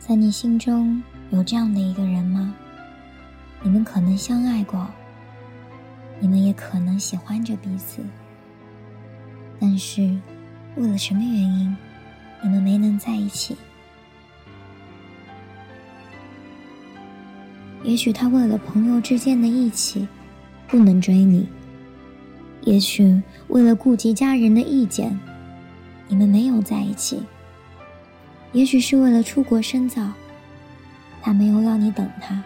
[0.00, 2.54] 在你心中有这样的一个人吗？
[3.62, 4.88] 你们可能相爱过，
[6.18, 8.02] 你们也可能喜欢着彼此，
[9.60, 10.18] 但是
[10.76, 11.76] 为了什么原因，
[12.42, 13.54] 你们没能在一起？
[17.84, 20.08] 也许他为了朋友之间的义气，
[20.66, 21.44] 不能追你；
[22.62, 25.16] 也许为了顾及家人的意见，
[26.08, 27.22] 你们没有在一起。
[28.52, 30.10] 也许是为了出国深造，
[31.22, 32.42] 他没有要你等他。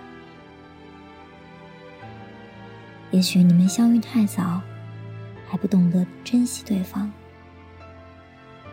[3.11, 4.61] 也许你们相遇太早，
[5.49, 7.11] 还不懂得珍惜对方。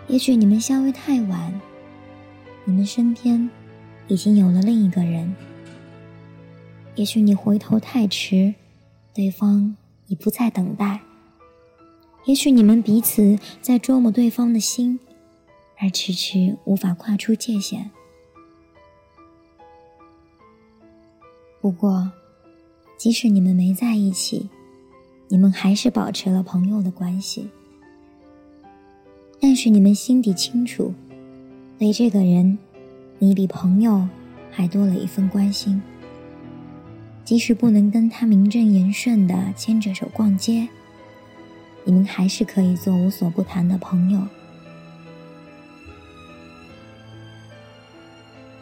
[0.08, 1.54] 也许你们相遇太晚，
[2.66, 3.50] 你们身边
[4.08, 5.34] 已经有了另一个人。
[6.96, 8.54] 也许你回头太迟，
[9.14, 11.00] 对方已不再等待。
[12.26, 15.00] 也许你们彼此在捉摸对方的心。
[15.82, 17.90] 而迟迟无法跨出界限。
[21.60, 22.12] 不过，
[22.98, 24.48] 即使你们没在一起，
[25.28, 27.50] 你们还是保持了朋友的关系。
[29.40, 30.94] 但是你们心底清楚，
[31.80, 32.59] 对这个人，
[33.18, 34.08] 你比朋友
[34.52, 35.81] 还多了一份关心。
[37.25, 40.68] 即使不能跟他名正言顺的牵着手逛街，
[41.86, 44.22] 你们还是可以做无所不谈的朋友。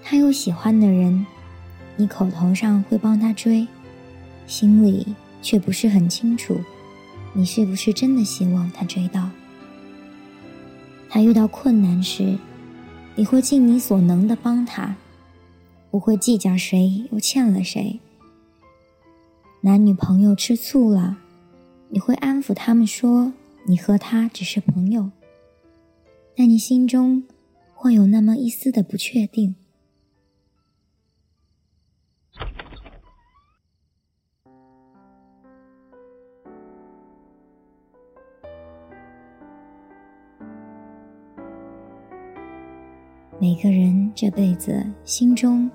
[0.10, 1.24] 他有喜欢的人，
[1.96, 3.68] 你口头上会帮他追，
[4.48, 5.06] 心里
[5.40, 6.60] 却不是很清楚，
[7.32, 9.30] 你是不是真的希望他追到？
[11.08, 12.40] 他遇到困难时，
[13.14, 14.96] 你会尽你所能的帮他，
[15.92, 18.00] 不会计较谁又欠了谁。
[19.62, 21.20] 男女朋友吃醋了，
[21.90, 23.32] 你会安抚他们说
[23.68, 25.12] 你和他只是朋友，
[26.36, 27.24] 但你心中
[27.76, 29.54] 会有那么一丝的不确定。
[43.42, 45.72] 每个人这辈子心中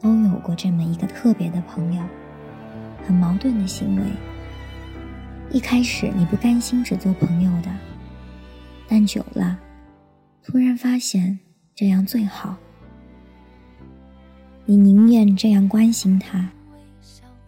[0.00, 2.02] 都有过这么一个特别的朋友，
[3.06, 4.02] 很矛盾的行为。
[5.52, 7.70] 一开始你不甘心只做朋友的，
[8.88, 9.56] 但久了，
[10.42, 11.38] 突然发现
[11.72, 12.56] 这样最好。
[14.64, 16.50] 你宁愿这样关心他，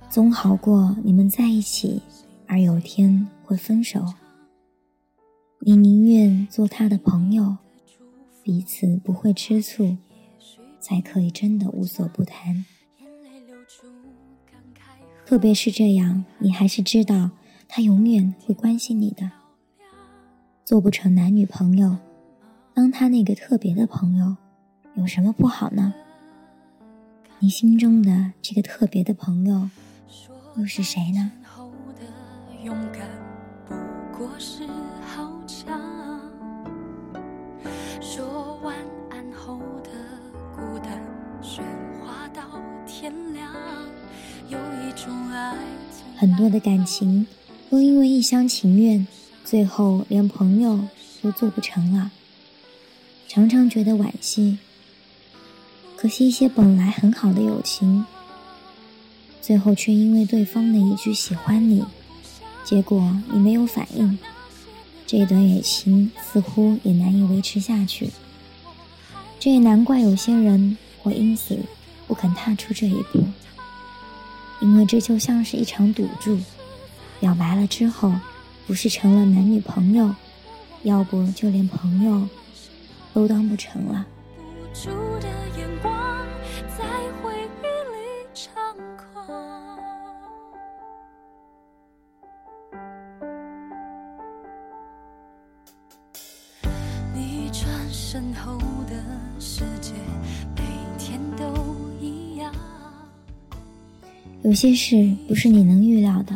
[0.09, 2.01] 总好过你们在一起
[2.47, 4.15] 而有天会分手。
[5.59, 7.57] 你宁愿做他的朋友。
[8.47, 9.97] 彼此不会吃醋，
[10.79, 12.65] 才可以真的无所不谈。
[15.27, 17.33] 特别是这样，你还是知道
[17.67, 19.33] 他永远会关心你的。
[20.65, 21.97] 做不成男女朋友，
[22.73, 24.37] 当他那个特别的朋友，
[24.95, 25.93] 有什么不好呢？
[27.41, 29.69] 你心中的这个特别的朋友，
[30.57, 31.33] 又是谁呢？
[38.17, 38.75] 说晚
[39.11, 39.91] 安后的
[40.55, 40.99] 孤单，
[41.43, 41.61] 喧
[42.01, 42.41] 哗到
[42.87, 43.53] 天亮。
[44.49, 45.55] 有一种爱
[46.17, 47.27] 很多的感情
[47.69, 49.07] 都因为一厢情愿，
[49.45, 50.81] 最后连朋友
[51.21, 52.11] 都做不成了。
[53.29, 54.57] 常常觉得惋惜，
[55.95, 58.07] 可惜一些本来很好的友情，
[59.43, 61.85] 最后却因为对方的一句喜欢你，
[62.65, 64.19] 结果你没有反应，
[65.07, 68.11] 这段友情似乎也难以维持下去。
[69.39, 71.59] 这也难怪有些人会因此
[72.07, 73.25] 不肯踏出这一步。
[74.61, 76.39] 因为这就像是一场赌注，
[77.21, 78.13] 表白了之后，
[78.67, 80.15] 不是成了男女朋友，
[80.83, 82.27] 要不就连朋友
[83.13, 84.07] 都当不成了。
[98.17, 98.57] 身后
[98.89, 98.95] 的
[99.39, 99.93] 世界
[100.57, 100.63] 每
[100.97, 102.51] 天都一样。
[104.43, 106.35] 有些事不是你能预料的，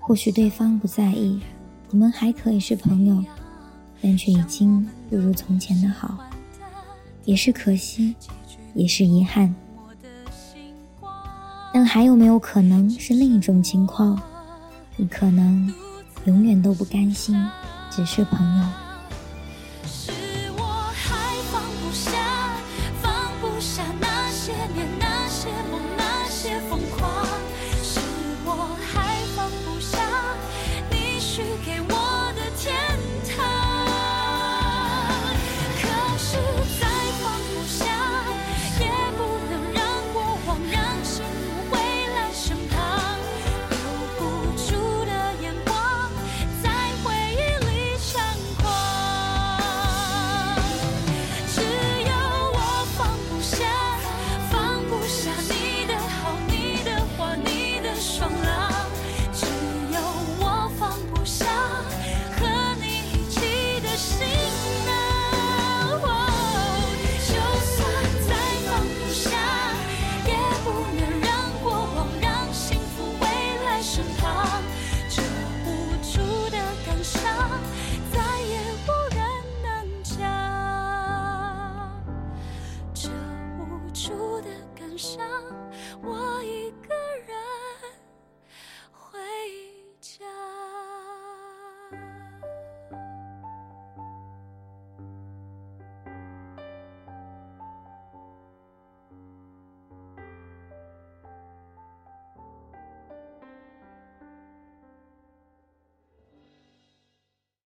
[0.00, 1.38] 或许对方不在意，
[1.90, 3.22] 你们还可以是朋友，
[4.00, 6.16] 但却已经不如从前的好，
[7.26, 8.14] 也是可惜，
[8.72, 9.54] 也是遗憾。
[11.74, 14.18] 但还有没有可能是另一种情况？
[14.96, 15.70] 你可能
[16.24, 17.38] 永远都不甘心，
[17.90, 18.64] 只是朋友。